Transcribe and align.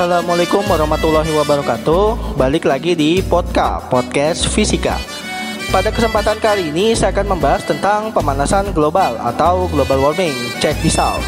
Assalamualaikum 0.00 0.64
warahmatullahi 0.64 1.28
wabarakatuh. 1.28 2.32
Balik 2.40 2.64
lagi 2.64 2.96
di 2.96 3.20
Podka, 3.20 3.84
Podcast 3.92 4.48
Fisika. 4.48 4.96
Pada 5.68 5.92
kesempatan 5.92 6.40
kali 6.40 6.72
ini 6.72 6.96
saya 6.96 7.12
akan 7.12 7.36
membahas 7.36 7.68
tentang 7.68 8.08
pemanasan 8.08 8.72
global 8.72 9.20
atau 9.20 9.68
global 9.68 10.00
warming. 10.00 10.32
Check 10.56 10.80
this 10.80 10.96
out. 10.96 11.20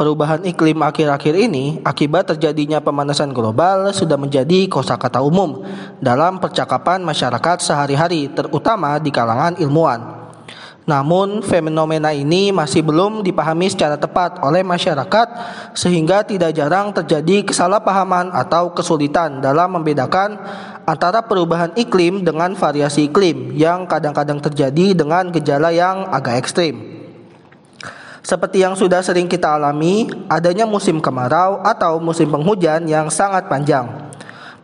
Perubahan 0.00 0.40
iklim 0.48 0.80
akhir-akhir 0.80 1.36
ini 1.36 1.84
akibat 1.84 2.32
terjadinya 2.32 2.80
pemanasan 2.80 3.36
global 3.36 3.92
sudah 3.92 4.16
menjadi 4.16 4.64
kosakata 4.72 5.20
umum 5.20 5.68
dalam 6.00 6.40
percakapan 6.40 7.04
masyarakat 7.04 7.60
sehari-hari, 7.60 8.32
terutama 8.32 8.96
di 8.96 9.12
kalangan 9.12 9.52
ilmuwan. 9.60 10.17
Namun, 10.88 11.44
fenomena 11.44 12.16
ini 12.16 12.48
masih 12.48 12.80
belum 12.80 13.20
dipahami 13.20 13.68
secara 13.68 14.00
tepat 14.00 14.40
oleh 14.40 14.64
masyarakat, 14.64 15.28
sehingga 15.76 16.24
tidak 16.24 16.56
jarang 16.56 16.96
terjadi 16.96 17.44
kesalahpahaman 17.44 18.32
atau 18.32 18.72
kesulitan 18.72 19.44
dalam 19.44 19.76
membedakan 19.76 20.40
antara 20.88 21.20
perubahan 21.20 21.76
iklim 21.76 22.24
dengan 22.24 22.56
variasi 22.56 23.12
iklim 23.12 23.52
yang 23.52 23.84
kadang-kadang 23.84 24.40
terjadi 24.40 24.96
dengan 24.96 25.28
gejala 25.28 25.68
yang 25.76 26.08
agak 26.08 26.40
ekstrim. 26.40 26.80
Seperti 28.24 28.64
yang 28.64 28.72
sudah 28.72 29.04
sering 29.04 29.28
kita 29.28 29.60
alami, 29.60 30.08
adanya 30.32 30.64
musim 30.64 31.04
kemarau 31.04 31.60
atau 31.68 32.00
musim 32.00 32.32
penghujan 32.32 32.88
yang 32.88 33.12
sangat 33.12 33.44
panjang. 33.44 34.07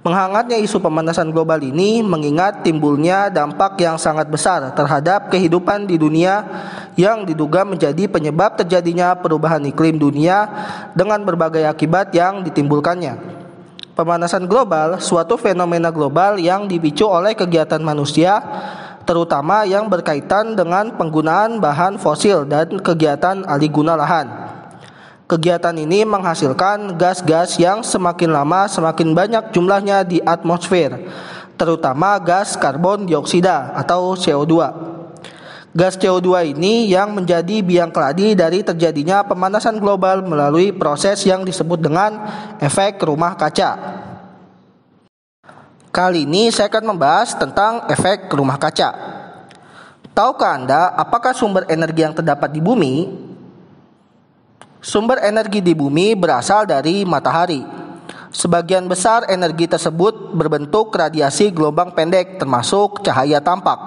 Menghangatnya 0.05 0.61
isu 0.61 0.85
pemanasan 0.85 1.33
global 1.33 1.57
ini 1.65 2.05
mengingat 2.05 2.61
timbulnya 2.61 3.33
dampak 3.33 3.81
yang 3.81 3.97
sangat 3.97 4.29
besar 4.29 4.77
terhadap 4.77 5.33
kehidupan 5.33 5.89
di 5.89 5.97
dunia 5.97 6.45
yang 6.93 7.25
diduga 7.25 7.65
menjadi 7.65 8.05
penyebab 8.05 8.61
terjadinya 8.61 9.17
perubahan 9.17 9.65
iklim 9.65 9.97
dunia 9.97 10.45
dengan 10.93 11.25
berbagai 11.25 11.65
akibat 11.65 12.13
yang 12.13 12.45
ditimbulkannya. 12.45 13.17
Pemanasan 13.97 14.45
global 14.45 15.01
suatu 15.01 15.41
fenomena 15.41 15.89
global 15.89 16.37
yang 16.37 16.69
dipicu 16.69 17.09
oleh 17.09 17.33
kegiatan 17.33 17.81
manusia 17.81 18.45
terutama 19.09 19.65
yang 19.65 19.89
berkaitan 19.89 20.53
dengan 20.53 21.01
penggunaan 21.01 21.65
bahan 21.65 21.97
fosil 21.97 22.45
dan 22.45 22.77
kegiatan 22.77 23.41
alih 23.49 23.73
guna 23.73 23.97
lahan. 23.97 24.27
Kegiatan 25.25 25.73
ini 25.81 26.05
menghasilkan 26.05 27.01
gas-gas 27.01 27.57
yang 27.57 27.81
semakin 27.81 28.29
lama 28.29 28.69
semakin 28.69 29.17
banyak 29.17 29.57
jumlahnya 29.57 30.05
di 30.05 30.21
atmosfer, 30.21 31.01
terutama 31.57 32.21
gas 32.21 32.61
karbon 32.61 33.09
dioksida 33.09 33.73
atau 33.73 34.13
CO2. 34.21 34.53
Gas 35.73 35.97
CO2 35.97 36.53
ini 36.53 36.93
yang 36.93 37.17
menjadi 37.17 37.65
biang 37.65 37.89
keladi 37.89 38.37
dari 38.37 38.61
terjadinya 38.61 39.25
pemanasan 39.25 39.81
global 39.81 40.21
melalui 40.29 40.77
proses 40.77 41.25
yang 41.25 41.41
disebut 41.41 41.81
dengan 41.81 42.21
efek 42.61 43.01
rumah 43.01 43.33
kaca. 43.33 43.73
Kali 45.89 46.29
ini 46.29 46.53
saya 46.53 46.69
akan 46.69 46.85
membahas 46.95 47.33
tentang 47.33 47.89
efek 47.89 48.29
rumah 48.37 48.61
kaca. 48.61 48.93
Tahukah 50.13 50.53
Anda 50.53 50.93
apakah 50.95 51.33
sumber 51.33 51.65
energi 51.67 52.05
yang 52.05 52.15
terdapat 52.15 52.53
di 52.53 52.61
bumi 52.63 53.24
Sumber 54.85 55.17
energi 55.25 55.65
di 55.65 55.73
bumi 55.73 56.13
berasal 56.13 56.69
dari 56.69 57.09
matahari. 57.09 57.65
Sebagian 58.29 58.85
besar 58.85 59.25
energi 59.33 59.65
tersebut 59.65 60.37
berbentuk 60.37 60.93
radiasi 60.93 61.49
gelombang 61.49 61.97
pendek 61.97 62.37
termasuk 62.37 63.01
cahaya 63.01 63.41
tampak. 63.41 63.81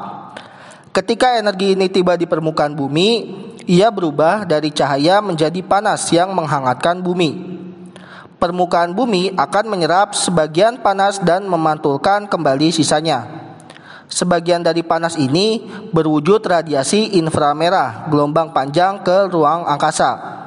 Ketika 0.90 1.38
energi 1.38 1.78
ini 1.78 1.86
tiba 1.94 2.18
di 2.18 2.26
permukaan 2.26 2.74
bumi, 2.74 3.30
ia 3.70 3.94
berubah 3.94 4.42
dari 4.50 4.74
cahaya 4.74 5.22
menjadi 5.22 5.62
panas 5.62 6.10
yang 6.10 6.34
menghangatkan 6.34 6.98
bumi. 7.06 7.62
Permukaan 8.42 8.98
bumi 8.98 9.38
akan 9.38 9.70
menyerap 9.70 10.18
sebagian 10.18 10.82
panas 10.82 11.22
dan 11.22 11.46
memantulkan 11.46 12.26
kembali 12.26 12.74
sisanya. 12.74 13.22
Sebagian 14.10 14.66
dari 14.66 14.82
panas 14.82 15.14
ini 15.14 15.62
berwujud 15.94 16.42
radiasi 16.42 17.22
inframerah, 17.22 18.10
gelombang 18.10 18.50
panjang 18.50 19.06
ke 19.06 19.30
ruang 19.30 19.62
angkasa. 19.62 20.38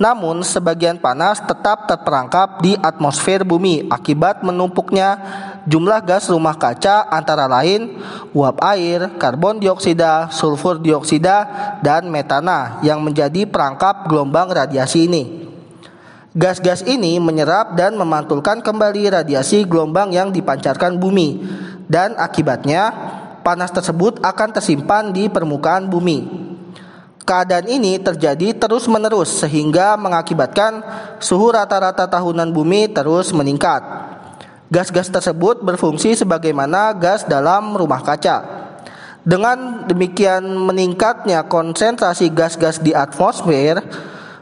Namun 0.00 0.40
sebagian 0.40 0.96
panas 0.96 1.38
tetap 1.44 1.84
terperangkap 1.84 2.64
di 2.64 2.74
atmosfer 2.80 3.44
bumi 3.44 3.86
akibat 3.92 4.40
menumpuknya 4.40 5.20
jumlah 5.68 6.00
gas 6.02 6.32
rumah 6.32 6.56
kaca 6.56 7.06
antara 7.12 7.46
lain 7.46 8.00
uap 8.32 8.58
air, 8.64 9.14
karbon 9.20 9.60
dioksida, 9.60 10.32
sulfur 10.32 10.80
dioksida, 10.80 11.46
dan 11.84 12.08
metana 12.08 12.80
yang 12.80 13.04
menjadi 13.04 13.44
perangkap 13.44 14.08
gelombang 14.08 14.50
radiasi 14.50 15.06
ini. 15.06 15.24
Gas-gas 16.32 16.80
ini 16.88 17.20
menyerap 17.20 17.76
dan 17.76 17.92
memantulkan 17.92 18.64
kembali 18.64 19.12
radiasi 19.12 19.68
gelombang 19.68 20.16
yang 20.16 20.32
dipancarkan 20.32 20.96
bumi 20.96 21.44
dan 21.92 22.16
akibatnya 22.16 22.88
panas 23.44 23.68
tersebut 23.68 24.16
akan 24.24 24.48
tersimpan 24.56 25.12
di 25.12 25.28
permukaan 25.28 25.92
bumi. 25.92 26.41
Keadaan 27.22 27.70
ini 27.70 28.02
terjadi 28.02 28.50
terus-menerus 28.58 29.46
sehingga 29.46 29.94
mengakibatkan 29.94 30.82
suhu 31.22 31.54
rata-rata 31.54 32.10
tahunan 32.10 32.50
bumi 32.50 32.90
terus 32.90 33.30
meningkat. 33.30 33.78
Gas-gas 34.66 35.06
tersebut 35.06 35.62
berfungsi 35.62 36.18
sebagaimana 36.18 36.90
gas 36.98 37.22
dalam 37.22 37.78
rumah 37.78 38.02
kaca. 38.02 38.42
Dengan 39.22 39.86
demikian 39.86 40.42
meningkatnya 40.42 41.46
konsentrasi 41.46 42.26
gas-gas 42.34 42.82
di 42.82 42.90
atmosfer, 42.90 43.78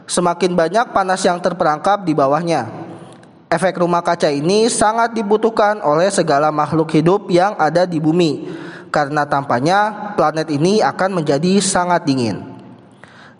semakin 0.09 0.57
banyak 0.57 0.89
panas 0.89 1.21
yang 1.21 1.37
terperangkap 1.37 2.01
di 2.01 2.17
bawahnya. 2.17 2.65
Efek 3.45 3.77
rumah 3.77 4.01
kaca 4.01 4.33
ini 4.33 4.71
sangat 4.73 5.13
dibutuhkan 5.13 5.85
oleh 5.85 6.09
segala 6.09 6.49
makhluk 6.49 6.89
hidup 6.97 7.29
yang 7.29 7.53
ada 7.61 7.85
di 7.85 8.01
bumi, 8.01 8.49
karena 8.89 9.27
tampaknya 9.29 10.15
planet 10.17 10.49
ini 10.49 10.81
akan 10.81 11.21
menjadi 11.21 11.61
sangat 11.61 12.07
dingin. 12.07 12.50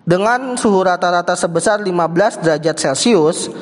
Dengan 0.01 0.57
suhu 0.57 0.81
rata-rata 0.81 1.37
sebesar 1.37 1.77
15 1.77 2.41
derajat 2.41 2.73
Celcius, 2.73 3.53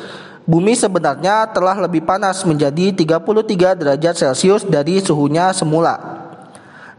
bumi 0.47 0.71
sebenarnya 0.71 1.51
telah 1.51 1.75
lebih 1.83 2.07
panas 2.07 2.47
menjadi 2.47 2.95
33 2.95 3.75
derajat 3.75 4.15
Celcius 4.15 4.63
dari 4.63 5.03
suhunya 5.03 5.51
semula. 5.51 5.99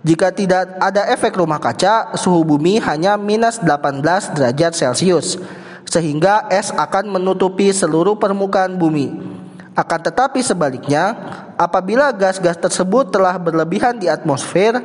Jika 0.05 0.29
tidak 0.37 0.77
ada 0.77 1.09
efek 1.09 1.41
rumah 1.41 1.57
kaca, 1.57 2.13
suhu 2.21 2.45
bumi 2.45 2.85
hanya 2.85 3.17
minus 3.17 3.57
18 3.65 4.37
derajat 4.37 4.77
Celcius, 4.77 5.41
sehingga 5.89 6.45
es 6.53 6.69
akan 6.69 7.09
menutupi 7.09 7.73
seluruh 7.73 8.21
permukaan 8.21 8.77
bumi. 8.77 9.25
Akan 9.73 10.05
tetapi 10.05 10.45
sebaliknya, 10.45 11.17
apabila 11.57 12.13
gas-gas 12.13 12.61
tersebut 12.61 13.09
telah 13.09 13.41
berlebihan 13.41 13.97
di 13.97 14.05
atmosfer, 14.05 14.77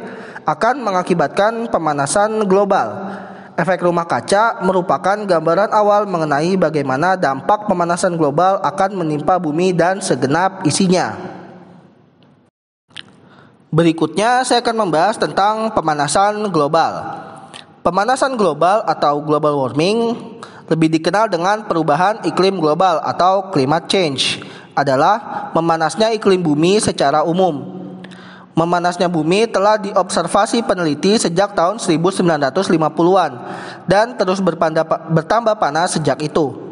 akan 0.47 0.79
mengakibatkan 0.79 1.67
pemanasan 1.67 2.47
global 2.47 3.19
Efek 3.55 3.88
rumah 3.88 4.03
kaca 4.03 4.59
merupakan 4.67 5.16
gambaran 5.16 5.71
awal 5.71 6.03
mengenai 6.11 6.59
bagaimana 6.59 7.16
dampak 7.16 7.71
pemanasan 7.71 8.19
global 8.19 8.59
akan 8.59 8.99
menimpa 8.99 9.39
bumi 9.39 9.71
dan 9.71 10.03
segenap 10.03 10.67
isinya. 10.67 11.16
Berikutnya 13.71 14.44
saya 14.44 14.59
akan 14.59 14.75
membahas 14.75 15.15
tentang 15.15 15.71
pemanasan 15.71 16.51
global. 16.51 17.15
Pemanasan 17.79 18.35
global 18.35 18.83
atau 18.83 19.23
global 19.23 19.55
warming 19.55 20.19
lebih 20.67 20.91
dikenal 20.99 21.31
dengan 21.31 21.63
perubahan 21.63 22.27
iklim 22.27 22.59
global 22.59 23.00
atau 23.07 23.56
climate 23.56 23.88
change 23.88 24.44
adalah 24.75 25.47
memanasnya 25.56 26.12
iklim 26.12 26.44
bumi 26.44 26.83
secara 26.83 27.24
umum 27.24 27.84
Memanasnya 28.56 29.12
bumi 29.12 29.52
telah 29.52 29.75
diobservasi 29.75 30.63
peneliti 30.63 31.19
sejak 31.19 31.60
tahun 31.60 31.75
1950-an 31.75 33.31
dan 33.84 34.16
terus 34.16 34.40
bertambah 35.12 35.60
panas 35.60 36.00
sejak 36.00 36.24
itu. 36.24 36.63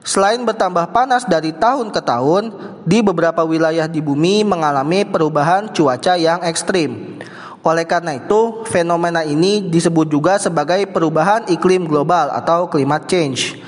Selain 0.00 0.40
bertambah 0.40 0.88
panas 0.88 1.28
dari 1.28 1.52
tahun 1.52 1.92
ke 1.92 2.00
tahun, 2.00 2.48
di 2.88 3.04
beberapa 3.04 3.44
wilayah 3.44 3.84
di 3.84 4.00
bumi 4.00 4.40
mengalami 4.40 5.04
perubahan 5.04 5.68
cuaca 5.68 6.16
yang 6.16 6.40
ekstrim. 6.48 7.20
Oleh 7.60 7.84
karena 7.84 8.16
itu, 8.16 8.64
fenomena 8.64 9.20
ini 9.20 9.68
disebut 9.68 10.08
juga 10.08 10.40
sebagai 10.40 10.88
perubahan 10.88 11.44
iklim 11.52 11.84
global 11.84 12.32
atau 12.32 12.72
climate 12.72 13.04
change. 13.04 13.60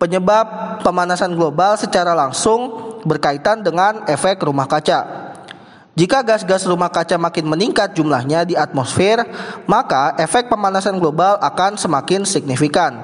Penyebab 0.00 0.80
pemanasan 0.80 1.36
global 1.36 1.76
secara 1.76 2.16
langsung 2.16 2.96
berkaitan 3.04 3.60
dengan 3.60 4.08
efek 4.08 4.40
rumah 4.40 4.64
kaca. 4.64 5.27
Jika 5.98 6.22
gas-gas 6.22 6.62
rumah 6.62 6.94
kaca 6.94 7.18
makin 7.18 7.50
meningkat 7.50 7.90
jumlahnya 7.98 8.46
di 8.46 8.54
atmosfer, 8.54 9.18
maka 9.66 10.14
efek 10.22 10.46
pemanasan 10.46 11.02
global 11.02 11.34
akan 11.42 11.74
semakin 11.74 12.22
signifikan. 12.22 12.94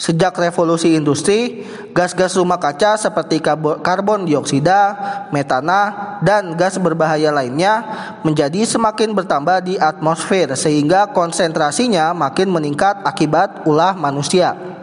Sejak 0.00 0.32
revolusi 0.40 0.96
industri, 0.96 1.68
gas-gas 1.92 2.32
rumah 2.40 2.56
kaca 2.56 2.96
seperti 2.96 3.44
karbon 3.84 4.24
dioksida, 4.24 4.96
metana, 5.36 6.16
dan 6.24 6.56
gas 6.56 6.80
berbahaya 6.80 7.28
lainnya 7.28 7.84
menjadi 8.24 8.64
semakin 8.64 9.12
bertambah 9.12 9.60
di 9.60 9.76
atmosfer 9.76 10.56
sehingga 10.56 11.12
konsentrasinya 11.12 12.16
makin 12.16 12.48
meningkat 12.48 13.04
akibat 13.04 13.68
ulah 13.68 13.92
manusia. 13.92 14.73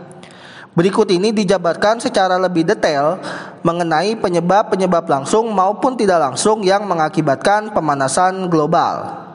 Berikut 0.71 1.03
ini 1.11 1.35
dijabarkan 1.35 1.99
secara 1.99 2.39
lebih 2.39 2.63
detail 2.63 3.19
mengenai 3.59 4.15
penyebab-penyebab 4.15 5.03
langsung 5.03 5.51
maupun 5.51 5.99
tidak 5.99 6.31
langsung 6.31 6.63
yang 6.63 6.87
mengakibatkan 6.87 7.75
pemanasan 7.75 8.47
global. 8.47 9.27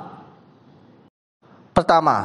Pertama, 1.77 2.17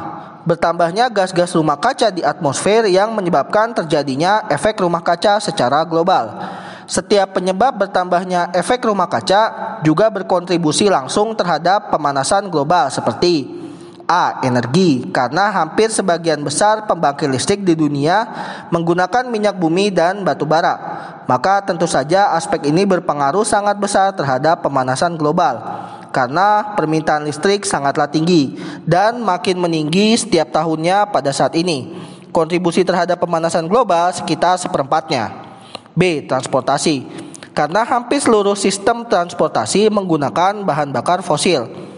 bertambahnya 0.48 1.12
gas-gas 1.12 1.52
rumah 1.60 1.76
kaca 1.76 2.08
di 2.08 2.24
atmosfer 2.24 2.88
yang 2.88 3.12
menyebabkan 3.12 3.76
terjadinya 3.76 4.48
efek 4.48 4.80
rumah 4.80 5.04
kaca 5.04 5.44
secara 5.44 5.84
global. 5.84 6.32
Setiap 6.88 7.36
penyebab 7.36 7.76
bertambahnya 7.76 8.56
efek 8.56 8.88
rumah 8.88 9.12
kaca 9.12 9.76
juga 9.84 10.08
berkontribusi 10.08 10.88
langsung 10.88 11.36
terhadap 11.36 11.92
pemanasan 11.92 12.48
global 12.48 12.88
seperti 12.88 13.61
A. 14.12 14.44
Energi 14.44 15.08
Karena 15.08 15.48
hampir 15.56 15.88
sebagian 15.88 16.44
besar 16.44 16.84
pembangkit 16.84 17.32
listrik 17.32 17.64
di 17.64 17.80
dunia 17.80 18.28
menggunakan 18.68 19.32
minyak 19.32 19.56
bumi 19.56 19.88
dan 19.88 20.28
batu 20.28 20.44
bara 20.44 20.76
Maka 21.32 21.64
tentu 21.64 21.88
saja 21.88 22.36
aspek 22.36 22.68
ini 22.68 22.84
berpengaruh 22.84 23.48
sangat 23.48 23.80
besar 23.80 24.12
terhadap 24.12 24.60
pemanasan 24.60 25.16
global 25.16 25.64
karena 26.12 26.76
permintaan 26.76 27.24
listrik 27.24 27.64
sangatlah 27.64 28.12
tinggi 28.12 28.60
dan 28.84 29.24
makin 29.24 29.58
meninggi 29.58 30.20
setiap 30.20 30.52
tahunnya 30.52 31.08
pada 31.10 31.32
saat 31.32 31.56
ini. 31.56 31.96
Kontribusi 32.36 32.84
terhadap 32.84 33.20
pemanasan 33.20 33.68
global 33.68 34.12
sekitar 34.12 34.60
seperempatnya. 34.60 35.32
B. 35.96 36.24
Transportasi 36.28 37.04
Karena 37.52 37.84
hampir 37.84 38.24
seluruh 38.24 38.56
sistem 38.56 39.04
transportasi 39.08 39.92
menggunakan 39.92 40.64
bahan 40.64 40.96
bakar 40.96 41.20
fosil. 41.20 41.91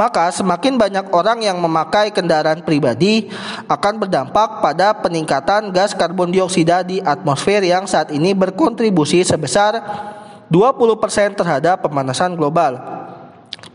Maka 0.00 0.32
semakin 0.32 0.80
banyak 0.80 1.12
orang 1.12 1.44
yang 1.44 1.60
memakai 1.60 2.08
kendaraan 2.08 2.64
pribadi 2.64 3.28
akan 3.68 4.00
berdampak 4.00 4.64
pada 4.64 4.96
peningkatan 4.96 5.68
gas 5.76 5.92
karbon 5.92 6.32
dioksida 6.32 6.80
di 6.80 7.04
atmosfer 7.04 7.60
yang 7.60 7.84
saat 7.84 8.08
ini 8.08 8.32
berkontribusi 8.32 9.20
sebesar 9.20 9.76
20% 10.48 11.36
terhadap 11.36 11.84
pemanasan 11.84 12.32
global. 12.32 12.80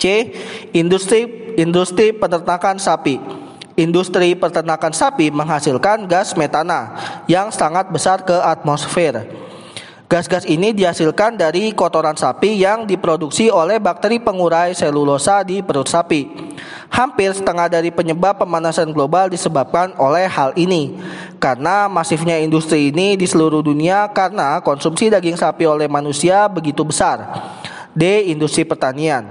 C. 0.01 0.33
Industri 0.73 1.53
industri 1.61 2.09
peternakan 2.09 2.81
sapi. 2.81 3.21
Industri 3.77 4.33
peternakan 4.33 4.97
sapi 4.97 5.29
menghasilkan 5.29 6.09
gas 6.09 6.33
metana 6.33 6.97
yang 7.29 7.53
sangat 7.53 7.85
besar 7.93 8.25
ke 8.25 8.33
atmosfer. 8.33 9.44
Gas-gas 10.05 10.45
ini 10.45 10.69
dihasilkan 10.69 11.33
dari 11.33 11.73
kotoran 11.73 12.13
sapi 12.13 12.61
yang 12.61 12.85
diproduksi 12.85 13.49
oleh 13.49 13.81
bakteri 13.81 14.21
pengurai 14.21 14.69
selulosa 14.77 15.41
di 15.41 15.65
perut 15.65 15.89
sapi. 15.89 16.29
Hampir 16.93 17.33
setengah 17.33 17.65
dari 17.65 17.89
penyebab 17.89 18.37
pemanasan 18.37 18.93
global 18.93 19.33
disebabkan 19.33 19.97
oleh 19.97 20.29
hal 20.29 20.53
ini. 20.61 20.93
Karena 21.41 21.89
masifnya 21.89 22.37
industri 22.37 22.93
ini 22.93 23.17
di 23.17 23.25
seluruh 23.25 23.65
dunia 23.65 24.05
karena 24.13 24.61
konsumsi 24.61 25.09
daging 25.09 25.41
sapi 25.41 25.65
oleh 25.65 25.89
manusia 25.89 26.45
begitu 26.53 26.85
besar. 26.85 27.25
D. 27.97 28.29
Industri 28.29 28.61
pertanian. 28.61 29.25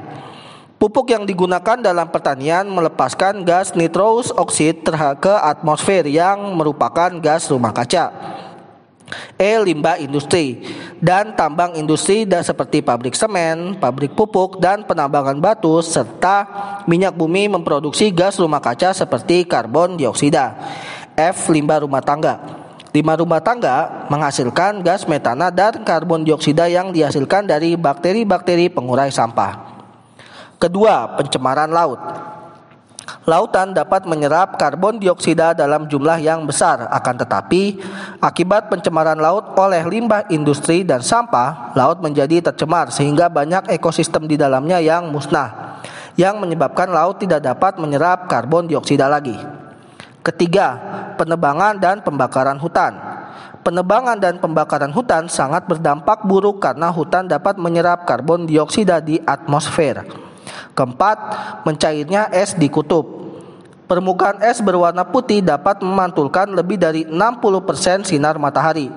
Pupuk 0.74 1.06
yang 1.06 1.22
digunakan 1.22 1.78
dalam 1.78 2.10
pertanian 2.10 2.66
melepaskan 2.66 3.46
gas 3.46 3.78
nitrous 3.78 4.34
oxide 4.34 4.82
ke 5.22 5.34
atmosfer 5.38 6.02
yang 6.10 6.50
merupakan 6.58 7.14
gas 7.22 7.46
rumah 7.46 7.70
kaca. 7.70 8.10
E. 9.36 9.52
Limbah 9.60 10.00
industri 10.00 10.64
dan 10.98 11.36
tambang 11.36 11.76
industri 11.76 12.24
dan 12.24 12.40
seperti 12.40 12.80
pabrik 12.80 13.12
semen, 13.12 13.76
pabrik 13.76 14.16
pupuk, 14.16 14.56
dan 14.56 14.88
penambangan 14.88 15.36
batu 15.36 15.84
serta 15.84 16.48
minyak 16.88 17.12
bumi 17.12 17.52
memproduksi 17.52 18.08
gas 18.08 18.40
rumah 18.40 18.64
kaca 18.64 18.96
seperti 18.96 19.44
karbon 19.44 20.00
dioksida. 20.00 20.56
F. 21.14 21.52
Limbah 21.52 21.84
rumah 21.84 22.00
tangga. 22.00 22.40
Limbah 22.94 23.18
rumah 23.18 23.42
tangga 23.42 24.06
menghasilkan 24.06 24.80
gas 24.80 25.04
metana 25.10 25.50
dan 25.50 25.82
karbon 25.82 26.22
dioksida 26.22 26.70
yang 26.70 26.94
dihasilkan 26.94 27.44
dari 27.44 27.74
bakteri-bakteri 27.74 28.70
pengurai 28.70 29.10
sampah. 29.10 29.74
Kedua, 30.62 31.18
pencemaran 31.18 31.68
laut. 31.68 32.00
Lautan 33.24 33.72
dapat 33.72 34.04
menyerap 34.04 34.60
karbon 34.60 35.00
dioksida 35.00 35.56
dalam 35.56 35.88
jumlah 35.88 36.20
yang 36.20 36.44
besar, 36.44 36.84
akan 36.92 37.24
tetapi 37.24 37.80
akibat 38.20 38.68
pencemaran 38.68 39.16
laut 39.16 39.56
oleh 39.56 39.80
limbah 39.80 40.28
industri 40.28 40.84
dan 40.84 41.00
sampah, 41.00 41.72
laut 41.72 42.04
menjadi 42.04 42.52
tercemar 42.52 42.92
sehingga 42.92 43.32
banyak 43.32 43.72
ekosistem 43.72 44.28
di 44.28 44.36
dalamnya 44.36 44.76
yang 44.76 45.08
musnah, 45.08 45.80
yang 46.20 46.36
menyebabkan 46.36 46.92
laut 46.92 47.16
tidak 47.16 47.40
dapat 47.40 47.80
menyerap 47.80 48.28
karbon 48.28 48.68
dioksida 48.68 49.08
lagi. 49.08 49.40
Ketiga, 50.20 50.76
penebangan 51.16 51.80
dan 51.80 52.04
pembakaran 52.04 52.60
hutan. 52.60 52.92
Penebangan 53.64 54.20
dan 54.20 54.36
pembakaran 54.36 54.92
hutan 54.92 55.32
sangat 55.32 55.64
berdampak 55.64 56.28
buruk 56.28 56.60
karena 56.60 56.92
hutan 56.92 57.24
dapat 57.24 57.56
menyerap 57.56 58.04
karbon 58.04 58.44
dioksida 58.44 59.00
di 59.00 59.16
atmosfer. 59.24 60.23
Keempat, 60.74 61.18
mencairnya 61.62 62.28
es 62.34 62.58
di 62.58 62.66
kutub. 62.66 63.06
Permukaan 63.86 64.42
es 64.42 64.58
berwarna 64.58 65.06
putih 65.06 65.38
dapat 65.38 65.78
memantulkan 65.78 66.50
lebih 66.50 66.74
dari 66.74 67.06
60% 67.06 68.02
sinar 68.02 68.42
matahari. 68.42 68.90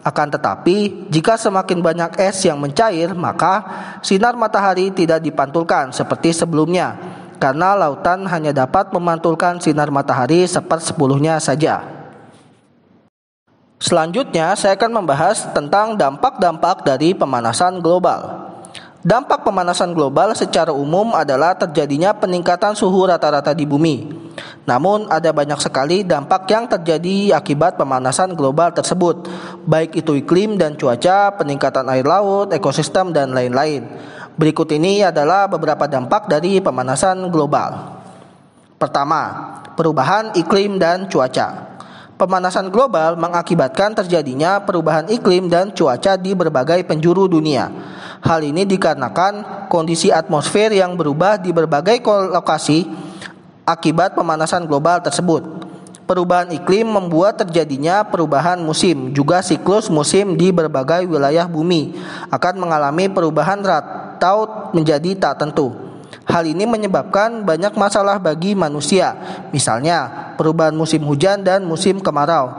Akan 0.00 0.32
tetapi, 0.32 1.10
jika 1.12 1.36
semakin 1.36 1.84
banyak 1.84 2.16
es 2.16 2.40
yang 2.48 2.56
mencair, 2.56 3.12
maka 3.12 3.60
sinar 4.00 4.38
matahari 4.40 4.88
tidak 4.88 5.20
dipantulkan 5.20 5.92
seperti 5.92 6.32
sebelumnya, 6.32 6.96
karena 7.36 7.76
lautan 7.76 8.24
hanya 8.24 8.56
dapat 8.56 8.88
memantulkan 8.88 9.60
sinar 9.60 9.92
matahari 9.92 10.48
sepersepuluhnya 10.48 11.36
saja. 11.42 11.84
Selanjutnya, 13.78 14.56
saya 14.56 14.80
akan 14.80 15.02
membahas 15.02 15.44
tentang 15.52 15.92
dampak-dampak 15.98 16.88
dari 16.88 17.12
pemanasan 17.12 17.84
global. 17.84 18.47
Dampak 18.98 19.46
pemanasan 19.46 19.94
global 19.94 20.34
secara 20.34 20.74
umum 20.74 21.14
adalah 21.14 21.54
terjadinya 21.54 22.10
peningkatan 22.18 22.74
suhu 22.74 23.06
rata-rata 23.06 23.54
di 23.54 23.62
bumi. 23.62 24.10
Namun 24.66 25.06
ada 25.06 25.30
banyak 25.30 25.62
sekali 25.62 26.02
dampak 26.02 26.50
yang 26.50 26.66
terjadi 26.66 27.38
akibat 27.38 27.78
pemanasan 27.78 28.34
global 28.34 28.74
tersebut, 28.74 29.30
baik 29.62 30.02
itu 30.02 30.18
iklim 30.18 30.58
dan 30.58 30.74
cuaca, 30.74 31.30
peningkatan 31.38 31.86
air 31.94 32.02
laut, 32.02 32.50
ekosistem 32.50 33.14
dan 33.14 33.30
lain-lain. 33.30 33.86
Berikut 34.34 34.66
ini 34.74 35.06
adalah 35.06 35.46
beberapa 35.46 35.86
dampak 35.86 36.26
dari 36.26 36.58
pemanasan 36.58 37.30
global. 37.30 38.02
Pertama, 38.82 39.54
perubahan 39.78 40.34
iklim 40.34 40.74
dan 40.82 41.06
cuaca. 41.06 41.78
Pemanasan 42.18 42.74
global 42.74 43.14
mengakibatkan 43.14 43.94
terjadinya 43.94 44.58
perubahan 44.58 45.06
iklim 45.06 45.46
dan 45.46 45.70
cuaca 45.70 46.18
di 46.18 46.34
berbagai 46.34 46.82
penjuru 46.82 47.30
dunia. 47.30 47.70
Hal 48.18 48.42
ini 48.42 48.66
dikarenakan 48.66 49.66
kondisi 49.70 50.10
atmosfer 50.10 50.74
yang 50.74 50.98
berubah 50.98 51.38
di 51.38 51.54
berbagai 51.54 52.02
lokasi 52.06 52.88
akibat 53.62 54.18
pemanasan 54.18 54.66
global 54.66 54.98
tersebut. 55.04 55.68
Perubahan 56.08 56.48
iklim 56.56 56.88
membuat 56.88 57.36
terjadinya 57.36 58.00
perubahan 58.00 58.56
musim, 58.64 59.12
juga 59.12 59.44
siklus 59.44 59.92
musim 59.92 60.40
di 60.40 60.48
berbagai 60.48 61.04
wilayah 61.04 61.44
bumi 61.44 62.00
akan 62.32 62.64
mengalami 62.64 63.12
perubahan 63.12 63.60
atau 63.60 64.72
menjadi 64.72 65.12
tak 65.20 65.44
tentu. 65.44 65.76
Hal 66.24 66.48
ini 66.48 66.64
menyebabkan 66.64 67.44
banyak 67.44 67.76
masalah 67.76 68.16
bagi 68.16 68.56
manusia, 68.56 69.16
misalnya 69.52 70.32
perubahan 70.40 70.72
musim 70.72 71.04
hujan 71.04 71.44
dan 71.44 71.64
musim 71.68 72.00
kemarau. 72.00 72.56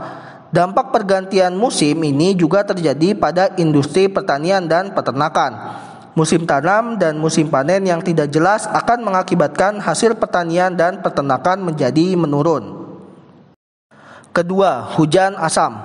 Dampak 0.50 0.90
pergantian 0.90 1.54
musim 1.54 2.02
ini 2.02 2.34
juga 2.34 2.66
terjadi 2.66 3.14
pada 3.14 3.54
industri 3.62 4.10
pertanian 4.10 4.66
dan 4.66 4.98
peternakan. 4.98 5.78
Musim 6.18 6.50
tanam 6.50 6.98
dan 6.98 7.22
musim 7.22 7.54
panen 7.54 7.86
yang 7.86 8.02
tidak 8.02 8.34
jelas 8.34 8.66
akan 8.66 9.06
mengakibatkan 9.06 9.78
hasil 9.78 10.18
pertanian 10.18 10.74
dan 10.74 11.06
peternakan 11.06 11.62
menjadi 11.62 12.18
menurun. 12.18 12.82
Kedua, 14.34 14.90
hujan 14.98 15.38
asam. 15.38 15.78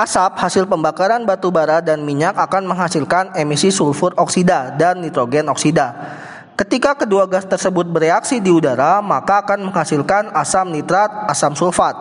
Asap 0.00 0.40
hasil 0.40 0.64
pembakaran 0.64 1.28
batu 1.28 1.52
bara 1.52 1.84
dan 1.84 2.00
minyak 2.08 2.40
akan 2.40 2.72
menghasilkan 2.72 3.36
emisi 3.36 3.68
sulfur 3.68 4.16
oksida 4.16 4.72
dan 4.80 5.04
nitrogen 5.04 5.44
oksida. 5.52 5.92
Ketika 6.56 6.96
kedua 7.04 7.28
gas 7.28 7.44
tersebut 7.44 7.84
bereaksi 7.86 8.40
di 8.40 8.48
udara, 8.48 9.04
maka 9.04 9.44
akan 9.44 9.70
menghasilkan 9.70 10.32
asam 10.34 10.72
nitrat, 10.72 11.30
asam 11.30 11.54
sulfat. 11.54 11.94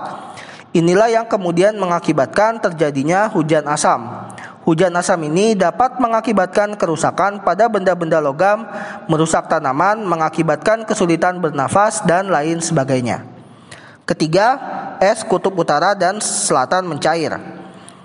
Inilah 0.77 1.09
yang 1.09 1.25
kemudian 1.25 1.73
mengakibatkan 1.73 2.61
terjadinya 2.61 3.25
hujan 3.33 3.65
asam. 3.65 4.29
Hujan 4.61 4.93
asam 4.93 5.17
ini 5.25 5.57
dapat 5.57 5.97
mengakibatkan 5.97 6.77
kerusakan 6.77 7.41
pada 7.41 7.65
benda-benda 7.65 8.21
logam, 8.21 8.61
merusak 9.09 9.49
tanaman, 9.49 10.05
mengakibatkan 10.05 10.85
kesulitan 10.85 11.41
bernafas, 11.41 12.05
dan 12.05 12.29
lain 12.29 12.61
sebagainya. 12.61 13.25
Ketiga, 14.05 14.47
es 15.01 15.25
kutub 15.25 15.57
utara 15.57 15.97
dan 15.97 16.21
selatan 16.21 16.85
mencair. 16.85 17.41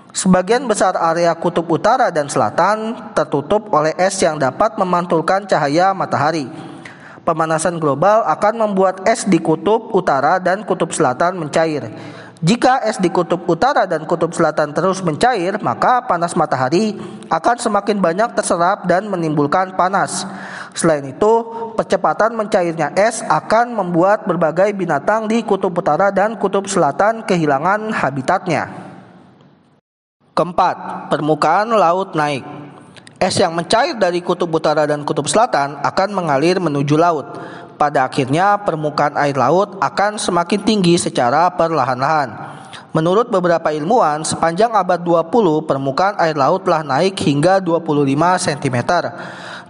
Sebagian 0.09 0.65
besar 0.65 0.97
area 0.97 1.29
kutub 1.37 1.69
utara 1.69 2.09
dan 2.09 2.25
selatan 2.25 3.13
tertutup 3.13 3.69
oleh 3.69 3.93
es 4.01 4.17
yang 4.17 4.41
dapat 4.41 4.81
memantulkan 4.81 5.45
cahaya 5.45 5.93
matahari. 5.93 6.49
Pemanasan 7.21 7.77
global 7.77 8.25
akan 8.25 8.65
membuat 8.65 9.05
es 9.05 9.29
di 9.29 9.37
kutub 9.37 9.93
utara 9.93 10.41
dan 10.41 10.65
kutub 10.65 10.89
selatan 10.89 11.37
mencair. 11.37 11.87
Jika 12.43 12.83
es 12.83 12.99
di 12.99 13.07
kutub 13.07 13.47
utara 13.47 13.87
dan 13.87 14.03
kutub 14.03 14.35
selatan 14.35 14.75
terus 14.75 14.99
mencair, 14.99 15.55
maka 15.63 16.03
panas 16.03 16.35
matahari 16.35 16.99
akan 17.31 17.55
semakin 17.55 18.03
banyak 18.03 18.35
terserap 18.35 18.83
dan 18.83 19.07
menimbulkan 19.07 19.79
panas. 19.79 20.27
Selain 20.75 21.07
itu, 21.07 21.33
percepatan 21.79 22.35
mencairnya 22.35 22.91
es 22.99 23.23
akan 23.23 23.79
membuat 23.79 24.27
berbagai 24.27 24.75
binatang 24.75 25.31
di 25.31 25.39
kutub 25.47 25.71
utara 25.71 26.11
dan 26.11 26.35
kutub 26.35 26.67
selatan 26.67 27.23
kehilangan 27.23 27.95
habitatnya. 27.95 28.67
Keempat, 30.35 31.07
permukaan 31.15 31.71
laut 31.71 32.11
naik. 32.11 32.43
Es 33.23 33.39
yang 33.39 33.55
mencair 33.55 33.95
dari 33.95 34.19
kutub 34.19 34.51
utara 34.51 34.83
dan 34.83 35.07
kutub 35.07 35.31
selatan 35.31 35.79
akan 35.79 36.09
mengalir 36.11 36.59
menuju 36.59 36.99
laut. 36.99 37.39
Pada 37.75 38.07
akhirnya, 38.07 38.61
permukaan 38.61 39.17
air 39.17 39.35
laut 39.35 39.77
akan 39.81 40.21
semakin 40.21 40.61
tinggi 40.61 40.95
secara 40.95 41.49
perlahan-lahan. 41.53 42.53
Menurut 42.93 43.33
beberapa 43.33 43.73
ilmuwan, 43.73 44.21
sepanjang 44.21 44.69
abad 44.69 45.01
20 45.01 45.65
permukaan 45.65 46.13
air 46.21 46.37
laut 46.37 46.61
telah 46.61 46.85
naik 46.85 47.17
hingga 47.25 47.57
25 47.57 48.13
cm 48.45 48.77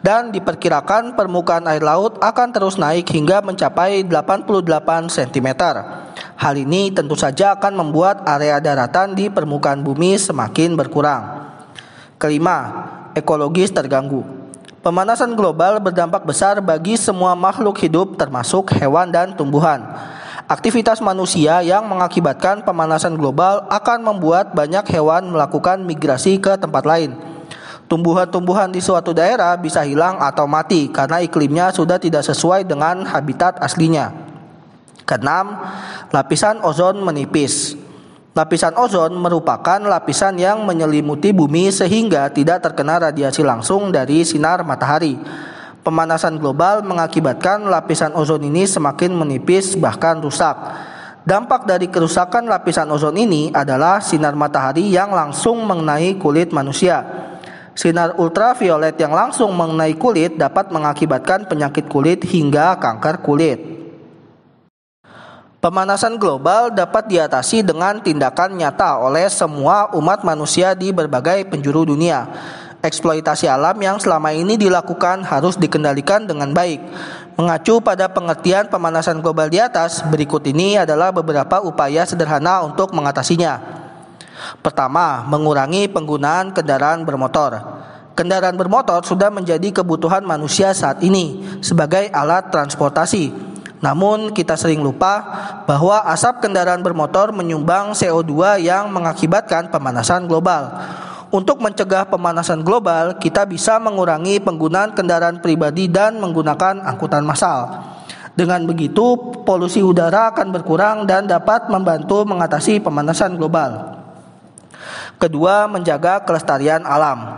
dan 0.03 0.36
diperkirakan 0.36 1.15
permukaan 1.15 1.63
air 1.72 1.79
laut 1.79 2.19
akan 2.19 2.51
terus 2.51 2.75
naik 2.75 3.07
hingga 3.07 3.39
mencapai 3.39 4.03
88 4.03 5.07
cm. 5.07 5.50
Hal 6.36 6.55
ini 6.60 6.91
tentu 6.91 7.15
saja 7.15 7.55
akan 7.55 7.79
membuat 7.79 8.27
area 8.27 8.60
daratan 8.60 9.15
di 9.15 9.31
permukaan 9.31 9.79
bumi 9.79 10.19
semakin 10.19 10.75
berkurang. 10.75 11.55
Kelima, 12.19 12.57
ekologis 13.15 13.72
terganggu. 13.72 14.42
Pemanasan 14.83 15.39
global 15.39 15.79
berdampak 15.79 16.27
besar 16.27 16.59
bagi 16.59 16.99
semua 16.99 17.39
makhluk 17.39 17.79
hidup 17.79 18.19
termasuk 18.19 18.75
hewan 18.75 19.15
dan 19.15 19.31
tumbuhan. 19.31 19.79
Aktivitas 20.43 20.99
manusia 20.99 21.63
yang 21.63 21.87
mengakibatkan 21.87 22.67
pemanasan 22.67 23.15
global 23.15 23.63
akan 23.71 24.03
membuat 24.03 24.51
banyak 24.51 24.83
hewan 24.91 25.31
melakukan 25.31 25.87
migrasi 25.87 26.35
ke 26.35 26.59
tempat 26.59 26.83
lain. 26.83 27.15
Tumbuhan-tumbuhan 27.87 28.75
di 28.75 28.83
suatu 28.83 29.15
daerah 29.15 29.55
bisa 29.55 29.87
hilang 29.87 30.19
atau 30.19 30.51
mati 30.51 30.91
karena 30.91 31.23
iklimnya 31.23 31.71
sudah 31.71 31.95
tidak 31.95 32.27
sesuai 32.27 32.67
dengan 32.67 33.07
habitat 33.07 33.63
aslinya. 33.63 34.11
Keenam, 35.07 35.63
lapisan 36.11 36.59
ozon 36.59 36.99
menipis. 36.99 37.79
Lapisan 38.33 38.73
ozon 38.81 39.13
merupakan 39.13 39.77
lapisan 39.77 40.33
yang 40.41 40.65
menyelimuti 40.65 41.29
bumi 41.29 41.69
sehingga 41.69 42.33
tidak 42.33 42.65
terkena 42.65 42.97
radiasi 42.97 43.45
langsung 43.45 43.93
dari 43.93 44.25
sinar 44.25 44.65
matahari. 44.65 45.21
Pemanasan 45.85 46.41
global 46.41 46.81
mengakibatkan 46.81 47.61
lapisan 47.69 48.09
ozon 48.17 48.41
ini 48.41 48.65
semakin 48.65 49.13
menipis 49.13 49.77
bahkan 49.77 50.17
rusak. 50.17 50.57
Dampak 51.21 51.69
dari 51.69 51.93
kerusakan 51.93 52.49
lapisan 52.49 52.89
ozon 52.89 53.21
ini 53.21 53.53
adalah 53.53 54.01
sinar 54.01 54.33
matahari 54.33 54.89
yang 54.89 55.13
langsung 55.13 55.61
mengenai 55.69 56.17
kulit 56.17 56.49
manusia. 56.49 57.05
Sinar 57.77 58.17
ultraviolet 58.17 58.97
yang 58.97 59.13
langsung 59.13 59.53
mengenai 59.53 59.93
kulit 59.93 60.41
dapat 60.41 60.73
mengakibatkan 60.73 61.45
penyakit 61.45 61.85
kulit 61.85 62.25
hingga 62.25 62.81
kanker 62.81 63.21
kulit. 63.21 63.73
Pemanasan 65.63 66.20
global 66.20 66.75
dapat 66.75 67.08
diatasi 67.08 67.63
dengan 67.63 67.96
tindakan 68.03 68.60
nyata 68.60 69.00
oleh 69.00 69.32
semua 69.32 69.88
umat 69.96 70.20
manusia 70.27 70.75
di 70.75 70.91
berbagai 70.91 71.48
penjuru 71.48 71.88
dunia. 71.88 72.27
Eksploitasi 72.84 73.48
alam 73.48 73.79
yang 73.79 73.96
selama 73.96 74.36
ini 74.36 74.60
dilakukan 74.60 75.24
harus 75.24 75.55
dikendalikan 75.55 76.27
dengan 76.27 76.51
baik. 76.51 76.84
Mengacu 77.39 77.79
pada 77.79 78.12
pengertian 78.12 78.67
pemanasan 78.67 79.24
global 79.24 79.48
di 79.48 79.55
atas, 79.63 80.03
berikut 80.03 80.43
ini 80.51 80.75
adalah 80.75 81.15
beberapa 81.15 81.63
upaya 81.63 82.03
sederhana 82.03 82.60
untuk 82.67 82.91
mengatasinya. 82.91 83.63
Pertama, 84.60 85.24
mengurangi 85.32 85.88
penggunaan 85.88 86.51
kendaraan 86.51 87.08
bermotor. 87.08 87.55
Kendaraan 88.20 88.60
bermotor 88.60 89.00
sudah 89.08 89.32
menjadi 89.32 89.79
kebutuhan 89.79 90.27
manusia 90.27 90.75
saat 90.75 91.00
ini 91.08 91.39
sebagai 91.63 92.12
alat 92.12 92.51
transportasi 92.51 93.52
namun 93.83 94.31
kita 94.31 94.55
sering 94.55 94.79
lupa 94.79 95.19
bahwa 95.67 96.07
asap 96.07 96.47
kendaraan 96.47 96.79
bermotor 96.79 97.35
menyumbang 97.35 97.91
CO2 97.91 98.63
yang 98.63 98.87
mengakibatkan 98.87 99.67
pemanasan 99.67 100.23
global. 100.23 100.71
Untuk 101.33 101.59
mencegah 101.59 102.07
pemanasan 102.07 102.63
global, 102.63 103.19
kita 103.19 103.43
bisa 103.43 103.81
mengurangi 103.83 104.39
penggunaan 104.39 104.95
kendaraan 104.95 105.43
pribadi 105.43 105.91
dan 105.91 106.15
menggunakan 106.15 106.79
angkutan 106.79 107.27
massal. 107.27 107.91
Dengan 108.37 108.63
begitu, 108.63 109.19
polusi 109.43 109.83
udara 109.83 110.31
akan 110.31 110.53
berkurang 110.55 111.03
dan 111.03 111.27
dapat 111.27 111.67
membantu 111.67 112.23
mengatasi 112.23 112.79
pemanasan 112.79 113.35
global. 113.35 113.99
Kedua, 115.19 115.67
menjaga 115.67 116.23
kelestarian 116.23 116.85
alam. 116.87 117.32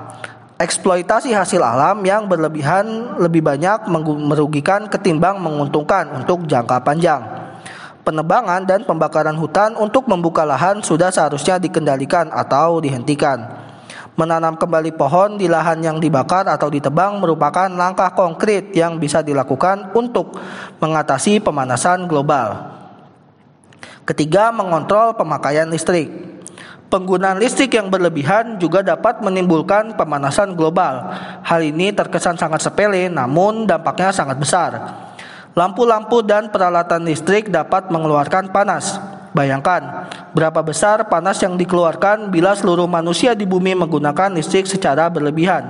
Eksploitasi 0.55 1.35
hasil 1.35 1.59
alam 1.59 2.00
yang 2.07 2.31
berlebihan 2.31 3.19
lebih 3.19 3.43
banyak 3.43 3.91
merugikan 4.24 4.88
ketimbang 4.88 5.35
menguntungkan 5.43 6.07
untuk 6.15 6.47
jangka 6.47 6.79
panjang. 6.79 7.19
Penebangan 8.07 8.63
dan 8.63 8.88
pembakaran 8.88 9.35
hutan 9.35 9.75
untuk 9.75 10.07
membuka 10.07 10.47
lahan 10.47 10.79
sudah 10.79 11.12
seharusnya 11.12 11.59
dikendalikan 11.59 12.31
atau 12.31 12.79
dihentikan. 12.79 13.43
Menanam 14.15 14.55
kembali 14.55 14.95
pohon 14.95 15.35
di 15.35 15.51
lahan 15.51 15.83
yang 15.83 16.00
dibakar 16.00 16.47
atau 16.47 16.71
ditebang 16.71 17.19
merupakan 17.19 17.67
langkah 17.67 18.15
konkret 18.15 18.71
yang 18.71 18.95
bisa 18.95 19.19
dilakukan 19.19 19.91
untuk 19.91 20.39
mengatasi 20.79 21.43
pemanasan 21.43 22.07
global. 22.07 22.71
Ketiga, 24.07 24.55
mengontrol 24.55 25.19
pemakaian 25.19 25.67
listrik. 25.67 26.35
Penggunaan 26.86 27.42
listrik 27.42 27.74
yang 27.74 27.89
berlebihan 27.89 28.62
juga 28.62 28.86
dapat 28.86 29.18
menimbulkan 29.25 29.98
pemanasan 29.98 30.54
global. 30.54 31.10
Hal 31.42 31.65
ini 31.65 31.89
terkesan 31.89 32.38
sangat 32.38 32.62
sepele, 32.62 33.10
namun 33.10 33.65
dampaknya 33.65 34.13
sangat 34.13 34.38
besar. 34.38 34.72
Lampu-lampu 35.58 36.22
dan 36.22 36.54
peralatan 36.54 37.10
listrik 37.10 37.50
dapat 37.50 37.89
mengeluarkan 37.89 38.54
panas. 38.54 39.01
Bayangkan 39.34 40.08
berapa 40.32 40.62
besar 40.62 41.10
panas 41.10 41.42
yang 41.42 41.58
dikeluarkan 41.58 42.30
bila 42.30 42.54
seluruh 42.54 42.86
manusia 42.86 43.34
di 43.34 43.50
bumi 43.50 43.74
menggunakan 43.74 44.32
listrik 44.38 44.70
secara 44.70 45.10
berlebihan. 45.10 45.65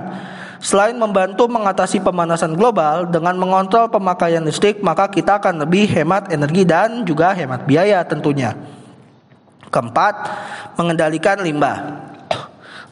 Selain 0.60 0.94
membantu 0.94 1.48
mengatasi 1.48 2.04
pemanasan 2.04 2.54
global 2.54 3.08
dengan 3.08 3.40
mengontrol 3.40 3.88
pemakaian 3.88 4.44
listrik, 4.44 4.84
maka 4.84 5.08
kita 5.08 5.40
akan 5.40 5.64
lebih 5.64 5.88
hemat 5.88 6.28
energi 6.28 6.62
dan 6.68 7.08
juga 7.08 7.32
hemat 7.32 7.64
biaya 7.64 8.04
tentunya. 8.04 8.52
Keempat, 9.70 10.14
mengendalikan 10.78 11.42
limbah. 11.42 12.06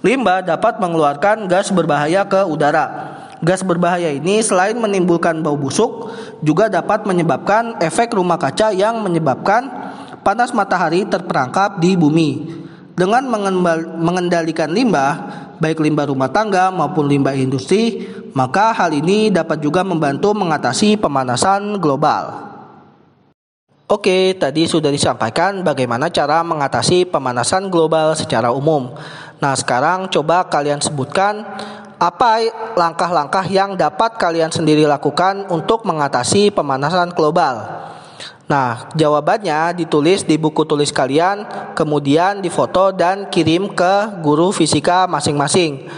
Limbah 0.04 0.44
dapat 0.44 0.76
mengeluarkan 0.84 1.48
gas 1.48 1.72
berbahaya 1.72 2.28
ke 2.28 2.44
udara. 2.44 3.16
Gas 3.40 3.64
berbahaya 3.64 4.12
ini 4.12 4.40
selain 4.44 4.76
menimbulkan 4.76 5.40
bau 5.40 5.56
busuk, 5.56 6.12
juga 6.44 6.68
dapat 6.68 7.08
menyebabkan 7.08 7.80
efek 7.80 8.12
rumah 8.12 8.36
kaca 8.36 8.72
yang 8.72 9.00
menyebabkan 9.00 9.68
panas 10.20 10.52
matahari 10.52 11.04
terperangkap 11.08 11.80
di 11.80 11.96
bumi. 11.96 12.62
Dengan 12.94 13.26
mengendalikan 14.00 14.70
limbah, 14.70 15.18
baik 15.58 15.82
limbah 15.82 16.06
rumah 16.08 16.30
tangga 16.30 16.70
maupun 16.70 17.10
limbah 17.10 17.34
industri, 17.34 18.06
maka 18.38 18.70
hal 18.70 18.94
ini 18.94 19.34
dapat 19.34 19.58
juga 19.60 19.82
membantu 19.82 20.30
mengatasi 20.30 20.96
pemanasan 21.00 21.82
global. 21.82 22.53
Oke, 23.84 24.32
tadi 24.40 24.64
sudah 24.64 24.88
disampaikan 24.88 25.60
bagaimana 25.60 26.08
cara 26.08 26.40
mengatasi 26.40 27.04
pemanasan 27.04 27.68
global 27.68 28.16
secara 28.16 28.48
umum. 28.48 28.96
Nah, 29.44 29.52
sekarang 29.52 30.08
coba 30.08 30.48
kalian 30.48 30.80
sebutkan 30.80 31.44
apa 32.00 32.48
langkah-langkah 32.80 33.44
yang 33.44 33.76
dapat 33.76 34.16
kalian 34.16 34.48
sendiri 34.48 34.88
lakukan 34.88 35.44
untuk 35.52 35.84
mengatasi 35.84 36.48
pemanasan 36.48 37.12
global. 37.12 37.60
Nah, 38.48 38.88
jawabannya 38.96 39.76
ditulis 39.76 40.24
di 40.24 40.40
buku 40.40 40.64
tulis 40.64 40.88
kalian, 40.88 41.44
kemudian 41.76 42.40
difoto 42.40 42.88
dan 42.88 43.28
kirim 43.28 43.68
ke 43.76 44.24
guru 44.24 44.48
fisika 44.48 45.04
masing-masing. 45.04 45.92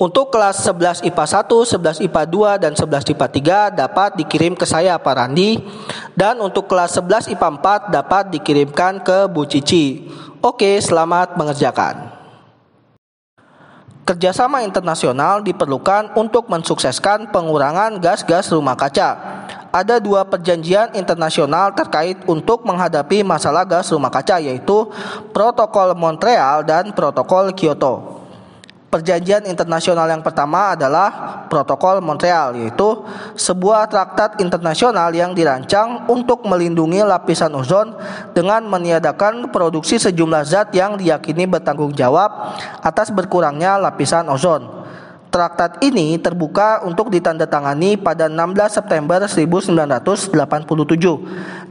Untuk 0.00 0.32
kelas 0.32 0.64
11 0.64 1.04
IPA 1.04 1.24
1, 1.44 1.76
11 1.76 2.04
IPA 2.08 2.22
2, 2.24 2.62
dan 2.64 2.72
11 2.72 3.12
IPA 3.12 3.26
3 3.72 3.80
dapat 3.84 4.10
dikirim 4.16 4.56
ke 4.56 4.64
saya 4.64 4.96
Pak 4.96 5.14
Randi. 5.14 5.60
Dan 6.16 6.40
untuk 6.40 6.64
kelas 6.68 6.96
11 6.96 7.28
IPA 7.32 7.48
4 7.88 7.92
dapat 7.92 8.24
dikirimkan 8.32 9.04
ke 9.04 9.28
Bu 9.28 9.44
Cici. 9.44 10.08
Oke, 10.40 10.80
selamat 10.80 11.36
mengerjakan. 11.36 12.22
Kerjasama 14.02 14.66
internasional 14.66 15.46
diperlukan 15.46 16.18
untuk 16.18 16.50
mensukseskan 16.50 17.30
pengurangan 17.30 18.02
gas-gas 18.02 18.50
rumah 18.50 18.74
kaca. 18.74 19.10
ada 19.72 19.96
dua 19.96 20.28
perjanjian 20.28 20.92
internasional 20.92 21.72
terkait 21.72 22.20
untuk 22.28 22.60
menghadapi 22.60 23.24
masalah 23.24 23.64
gas 23.64 23.88
rumah 23.88 24.12
kaca 24.12 24.36
yaitu 24.36 24.84
Protokol 25.32 25.96
Montreal 25.96 26.60
dan 26.60 26.92
Protokol 26.92 27.56
Kyoto. 27.56 28.21
Perjanjian 28.92 29.48
internasional 29.48 30.04
yang 30.04 30.20
pertama 30.20 30.76
adalah 30.76 31.08
Protokol 31.48 32.04
Montreal, 32.04 32.52
yaitu 32.60 33.00
sebuah 33.40 33.88
traktat 33.88 34.36
internasional 34.36 35.08
yang 35.16 35.32
dirancang 35.32 36.04
untuk 36.12 36.44
melindungi 36.44 37.00
lapisan 37.00 37.56
ozon 37.56 37.96
dengan 38.36 38.60
meniadakan 38.68 39.48
produksi 39.48 39.96
sejumlah 39.96 40.44
zat 40.44 40.76
yang 40.76 41.00
diyakini 41.00 41.48
bertanggung 41.48 41.96
jawab 41.96 42.52
atas 42.84 43.08
berkurangnya 43.08 43.80
lapisan 43.80 44.28
ozon. 44.28 44.84
Traktat 45.32 45.80
ini 45.80 46.20
terbuka 46.20 46.84
untuk 46.84 47.08
ditandatangani 47.08 47.96
pada 47.96 48.28
16 48.28 48.76
September 48.76 49.24
1987 49.24 50.36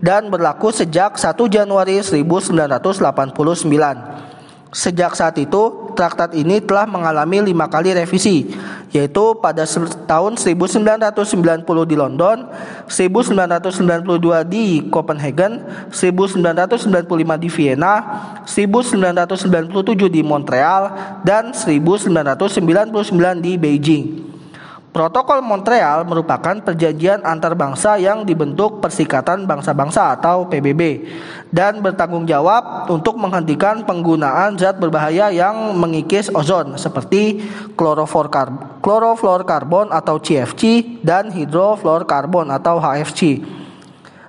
dan 0.02 0.26
berlaku 0.34 0.74
sejak 0.74 1.22
1 1.22 1.38
Januari 1.54 2.02
1989. 2.02 4.41
Sejak 4.72 5.20
saat 5.20 5.36
itu, 5.36 5.92
traktat 6.00 6.32
ini 6.32 6.64
telah 6.64 6.88
mengalami 6.88 7.44
lima 7.52 7.68
kali 7.68 7.92
revisi, 7.92 8.56
yaitu 8.96 9.36
pada 9.44 9.68
tahun 10.08 10.40
1990 10.40 11.84
di 11.84 12.00
London, 12.00 12.48
1992 12.88 14.48
di 14.48 14.88
Copenhagen, 14.88 15.60
1995 15.92 17.44
di 17.44 17.50
Vienna, 17.52 17.94
1997 18.48 20.08
di 20.08 20.24
Montreal, 20.24 21.20
dan 21.28 21.52
1999 21.52 23.44
di 23.44 23.60
Beijing. 23.60 24.31
Protokol 24.92 25.40
Montreal 25.40 26.04
merupakan 26.04 26.60
perjanjian 26.60 27.24
antar 27.24 27.56
bangsa 27.56 27.96
yang 27.96 28.28
dibentuk 28.28 28.84
Persikatan 28.84 29.48
Bangsa-Bangsa 29.48 30.20
atau 30.20 30.52
PBB 30.52 31.08
dan 31.48 31.80
bertanggung 31.80 32.28
jawab 32.28 32.92
untuk 32.92 33.16
menghentikan 33.16 33.88
penggunaan 33.88 34.60
zat 34.60 34.84
berbahaya 34.84 35.32
yang 35.32 35.80
mengikis 35.80 36.28
ozon 36.36 36.76
seperti 36.76 37.40
klorofluorkarbon 38.84 39.96
atau 39.96 40.20
CFC 40.20 40.84
dan 41.00 41.32
hidrofluorkarbon 41.32 42.52
atau 42.52 42.76
HFC. 42.84 43.40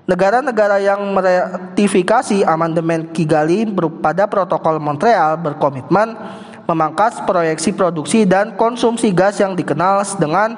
Negara-negara 0.06 0.78
yang 0.78 1.10
meratifikasi 1.10 2.46
amandemen 2.46 3.10
Kigali 3.10 3.66
pada 3.98 4.30
Protokol 4.30 4.78
Montreal 4.78 5.42
berkomitmen 5.42 6.14
memangkas 6.66 7.22
proyeksi 7.26 7.74
produksi 7.74 8.22
dan 8.22 8.54
konsumsi 8.54 9.10
gas 9.10 9.42
yang 9.42 9.58
dikenal 9.58 10.06
dengan 10.18 10.54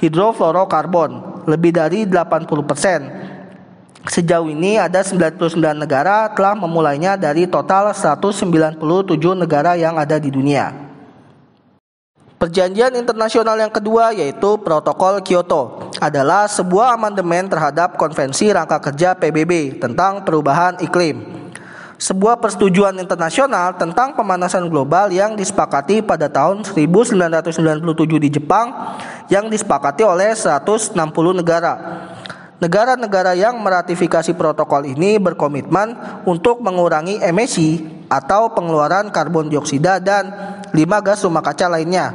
hidrofluorokarbon 0.00 1.44
lebih 1.48 1.72
dari 1.72 2.04
80 2.04 2.68
persen. 2.68 3.00
Sejauh 4.06 4.46
ini 4.46 4.78
ada 4.78 5.02
99 5.02 5.58
negara 5.74 6.30
telah 6.30 6.54
memulainya 6.54 7.18
dari 7.18 7.50
total 7.50 7.90
197 7.90 8.78
negara 9.34 9.74
yang 9.74 9.98
ada 9.98 10.14
di 10.22 10.30
dunia. 10.30 10.86
Perjanjian 12.36 12.92
internasional 13.00 13.56
yang 13.56 13.72
kedua 13.72 14.12
yaitu 14.12 14.60
Protokol 14.60 15.24
Kyoto 15.24 15.90
adalah 15.98 16.44
sebuah 16.44 16.94
amandemen 16.94 17.48
terhadap 17.48 17.96
Konvensi 17.96 18.52
Rangka 18.52 18.76
Kerja 18.78 19.16
PBB 19.16 19.80
tentang 19.80 20.20
perubahan 20.20 20.76
iklim 20.84 21.45
sebuah 21.96 22.36
persetujuan 22.44 23.00
internasional 23.00 23.72
tentang 23.80 24.12
pemanasan 24.12 24.68
global 24.68 25.08
yang 25.08 25.32
disepakati 25.32 26.04
pada 26.04 26.28
tahun 26.28 26.60
1997 26.64 27.56
di 28.20 28.28
Jepang 28.28 28.72
yang 29.32 29.48
disepakati 29.48 30.04
oleh 30.04 30.36
160 30.36 30.92
negara. 31.32 31.74
Negara-negara 32.56 33.36
yang 33.36 33.60
meratifikasi 33.60 34.32
protokol 34.32 34.88
ini 34.88 35.20
berkomitmen 35.20 35.92
untuk 36.24 36.64
mengurangi 36.64 37.20
emisi 37.20 37.84
atau 38.08 38.48
pengeluaran 38.52 39.12
karbon 39.12 39.52
dioksida 39.52 40.00
dan 40.00 40.32
lima 40.72 41.04
gas 41.04 41.20
rumah 41.24 41.44
kaca 41.44 41.68
lainnya 41.68 42.12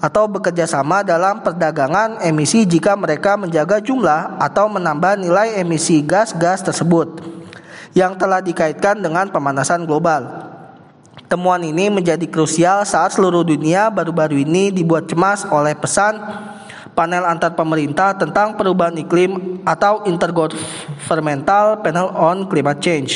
atau 0.00 0.28
bekerja 0.28 0.64
sama 0.64 1.04
dalam 1.04 1.44
perdagangan 1.44 2.24
emisi 2.24 2.64
jika 2.64 2.96
mereka 2.96 3.36
menjaga 3.36 3.84
jumlah 3.84 4.40
atau 4.40 4.68
menambah 4.68 5.20
nilai 5.20 5.60
emisi 5.60 6.00
gas-gas 6.04 6.64
tersebut 6.64 7.39
yang 7.94 8.14
telah 8.14 8.38
dikaitkan 8.38 8.98
dengan 9.02 9.28
pemanasan 9.30 9.86
global. 9.86 10.50
Temuan 11.30 11.62
ini 11.62 11.86
menjadi 11.86 12.26
krusial 12.26 12.82
saat 12.82 13.14
seluruh 13.14 13.46
dunia 13.46 13.86
baru-baru 13.86 14.42
ini 14.42 14.74
dibuat 14.74 15.06
cemas 15.06 15.46
oleh 15.46 15.78
pesan 15.78 16.18
panel 16.90 17.22
antar 17.22 17.54
pemerintah 17.54 18.18
tentang 18.18 18.58
perubahan 18.58 18.98
iklim 18.98 19.62
atau 19.62 20.02
Intergovernmental 20.10 21.86
Panel 21.86 22.10
on 22.18 22.50
Climate 22.50 22.82
Change. 22.82 23.12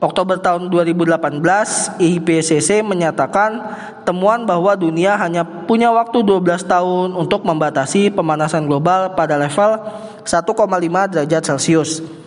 Oktober 0.00 0.40
tahun 0.40 0.72
2018, 0.72 2.00
IPCC 2.00 2.80
menyatakan 2.80 3.60
temuan 4.08 4.48
bahwa 4.48 4.72
dunia 4.72 5.12
hanya 5.20 5.44
punya 5.44 5.92
waktu 5.92 6.24
12 6.24 6.64
tahun 6.64 7.12
untuk 7.12 7.44
membatasi 7.44 8.08
pemanasan 8.08 8.64
global 8.64 9.12
pada 9.12 9.36
level 9.36 9.76
1,5 10.24 11.12
derajat 11.12 11.42
Celcius. 11.44 12.19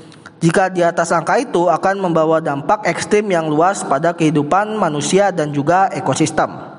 Jika 0.44 0.68
di 0.68 0.84
atas 0.84 1.16
angka 1.16 1.40
itu 1.40 1.72
akan 1.72 2.04
membawa 2.04 2.44
dampak 2.44 2.84
ekstrim 2.84 3.32
yang 3.32 3.48
luas 3.48 3.80
pada 3.88 4.12
kehidupan 4.12 4.76
manusia 4.76 5.32
dan 5.32 5.56
juga 5.56 5.88
ekosistem. 5.96 6.73